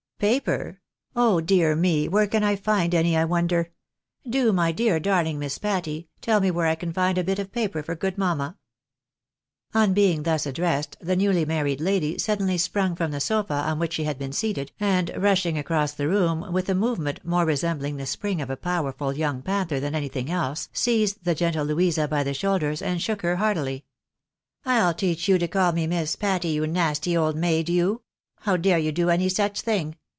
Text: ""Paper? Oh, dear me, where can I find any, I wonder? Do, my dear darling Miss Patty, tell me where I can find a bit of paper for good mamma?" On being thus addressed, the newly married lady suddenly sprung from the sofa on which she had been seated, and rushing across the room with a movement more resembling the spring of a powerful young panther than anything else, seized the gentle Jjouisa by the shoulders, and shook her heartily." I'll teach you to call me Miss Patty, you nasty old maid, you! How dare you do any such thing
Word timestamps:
""Paper? 0.31 0.79
Oh, 1.15 1.41
dear 1.41 1.75
me, 1.75 2.07
where 2.07 2.27
can 2.27 2.43
I 2.43 2.55
find 2.55 2.93
any, 2.93 3.17
I 3.17 3.25
wonder? 3.25 3.71
Do, 4.23 4.53
my 4.53 4.71
dear 4.71 4.99
darling 4.99 5.39
Miss 5.39 5.57
Patty, 5.57 6.09
tell 6.21 6.39
me 6.39 6.51
where 6.51 6.67
I 6.67 6.75
can 6.75 6.93
find 6.93 7.17
a 7.17 7.23
bit 7.23 7.39
of 7.39 7.51
paper 7.51 7.81
for 7.81 7.95
good 7.95 8.19
mamma?" 8.19 8.55
On 9.73 9.95
being 9.95 10.21
thus 10.21 10.45
addressed, 10.45 10.95
the 11.01 11.15
newly 11.15 11.43
married 11.43 11.81
lady 11.81 12.19
suddenly 12.19 12.59
sprung 12.59 12.95
from 12.95 13.09
the 13.09 13.19
sofa 13.19 13.55
on 13.67 13.79
which 13.79 13.93
she 13.93 14.03
had 14.03 14.19
been 14.19 14.31
seated, 14.31 14.71
and 14.79 15.09
rushing 15.17 15.57
across 15.57 15.93
the 15.93 16.07
room 16.07 16.53
with 16.53 16.69
a 16.69 16.75
movement 16.75 17.21
more 17.25 17.43
resembling 17.45 17.97
the 17.97 18.05
spring 18.05 18.41
of 18.43 18.51
a 18.51 18.55
powerful 18.55 19.13
young 19.13 19.41
panther 19.41 19.79
than 19.79 19.95
anything 19.95 20.29
else, 20.29 20.69
seized 20.71 21.23
the 21.23 21.33
gentle 21.33 21.65
Jjouisa 21.65 22.07
by 22.07 22.21
the 22.21 22.35
shoulders, 22.35 22.83
and 22.83 23.01
shook 23.01 23.23
her 23.23 23.37
heartily." 23.37 23.85
I'll 24.65 24.93
teach 24.93 25.27
you 25.27 25.39
to 25.39 25.47
call 25.47 25.71
me 25.71 25.87
Miss 25.87 26.15
Patty, 26.15 26.49
you 26.49 26.67
nasty 26.67 27.17
old 27.17 27.35
maid, 27.35 27.69
you! 27.69 28.03
How 28.41 28.55
dare 28.55 28.77
you 28.77 28.91
do 28.91 29.09
any 29.09 29.27
such 29.27 29.61
thing 29.61 29.95